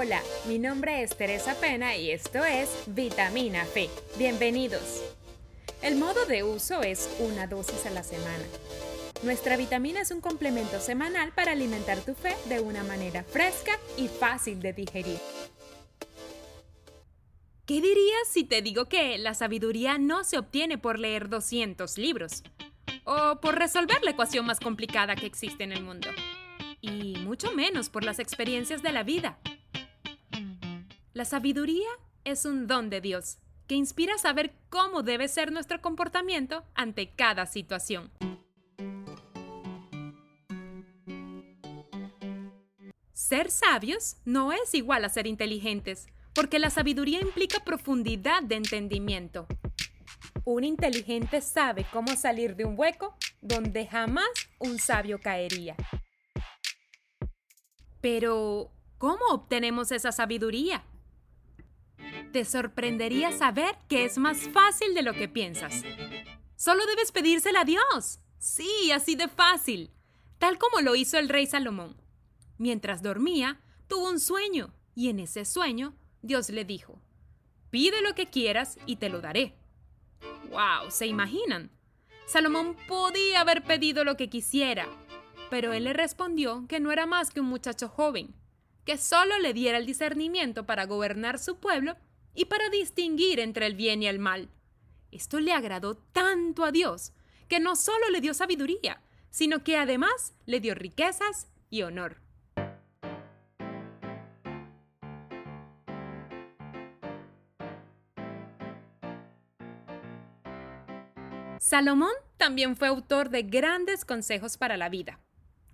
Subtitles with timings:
[0.00, 3.90] Hola, mi nombre es Teresa Pena y esto es Vitamina Fe.
[4.16, 5.02] Bienvenidos.
[5.82, 8.44] El modo de uso es una dosis a la semana.
[9.24, 14.06] Nuestra vitamina es un complemento semanal para alimentar tu fe de una manera fresca y
[14.06, 15.18] fácil de digerir.
[17.66, 22.44] ¿Qué dirías si te digo que la sabiduría no se obtiene por leer 200 libros?
[23.02, 26.08] O por resolver la ecuación más complicada que existe en el mundo.
[26.80, 29.40] Y mucho menos por las experiencias de la vida.
[31.18, 31.88] La sabiduría
[32.22, 37.10] es un don de Dios que inspira a saber cómo debe ser nuestro comportamiento ante
[37.10, 38.12] cada situación.
[43.12, 49.48] Ser sabios no es igual a ser inteligentes, porque la sabiduría implica profundidad de entendimiento.
[50.44, 54.28] Un inteligente sabe cómo salir de un hueco donde jamás
[54.60, 55.74] un sabio caería.
[58.00, 60.84] Pero, ¿cómo obtenemos esa sabiduría?
[62.32, 65.82] Te sorprendería saber que es más fácil de lo que piensas.
[66.56, 68.20] Solo debes pedírsela a Dios.
[68.38, 69.90] Sí, así de fácil.
[70.38, 71.96] Tal como lo hizo el rey Salomón.
[72.58, 77.00] Mientras dormía, tuvo un sueño y en ese sueño Dios le dijo,
[77.70, 79.54] pide lo que quieras y te lo daré.
[80.50, 80.90] ¡Wow!
[80.90, 81.70] ¿Se imaginan?
[82.26, 84.86] Salomón podía haber pedido lo que quisiera,
[85.48, 88.34] pero él le respondió que no era más que un muchacho joven,
[88.84, 91.96] que solo le diera el discernimiento para gobernar su pueblo
[92.38, 94.48] y para distinguir entre el bien y el mal.
[95.10, 97.12] Esto le agradó tanto a Dios
[97.48, 102.18] que no solo le dio sabiduría, sino que además le dio riquezas y honor.
[111.58, 115.18] Salomón también fue autor de grandes consejos para la vida,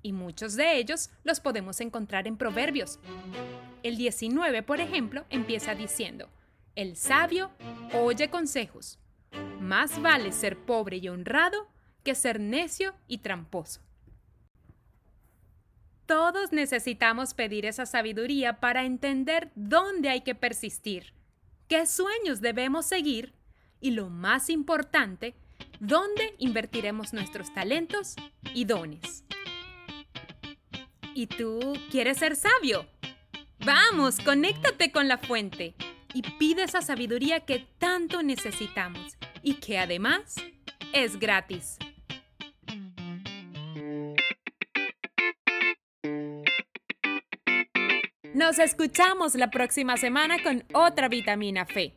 [0.01, 2.99] y muchos de ellos los podemos encontrar en Proverbios.
[3.83, 6.31] El 19, por ejemplo, empieza diciendo,
[6.77, 7.51] el sabio
[7.93, 8.99] oye consejos.
[9.61, 11.69] Más vale ser pobre y honrado
[12.03, 13.81] que ser necio y tramposo.
[16.07, 21.15] Todos necesitamos pedir esa sabiduría para entender dónde hay que persistir,
[21.67, 23.33] qué sueños debemos seguir
[23.81, 25.35] y lo más importante,
[25.81, 28.17] dónde invertiremos nuestros talentos
[28.53, 29.25] y dones.
[31.15, 32.87] ¿Y tú quieres ser sabio?
[33.65, 35.75] Vamos, conéctate con la fuente
[36.15, 40.37] y pide esa sabiduría que tanto necesitamos y que además
[40.93, 41.77] es gratis.
[48.33, 51.95] Nos escuchamos la próxima semana con otra vitamina Fe.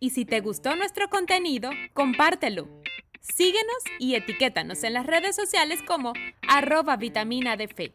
[0.00, 2.68] Y si te gustó nuestro contenido, compártelo.
[3.20, 6.12] Síguenos y etiquétanos en las redes sociales como
[6.46, 7.94] arroba vitamina de fe.